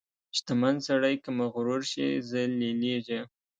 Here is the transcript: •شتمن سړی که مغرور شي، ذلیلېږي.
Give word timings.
•شتمن 0.37 0.75
سړی 0.87 1.15
که 1.23 1.29
مغرور 1.39 1.81
شي، 1.91 2.07
ذلیلېږي. 2.31 3.19